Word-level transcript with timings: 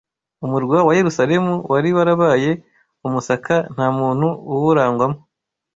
Umurwa 0.45 0.77
wa 0.87 0.93
Yerusalemu 0.99 1.53
wari 1.71 1.89
warabaye 1.97 2.51
umusaka 3.07 3.53
nta 3.73 3.87
muntu 3.97 4.27
uwurangwamo 4.53 5.17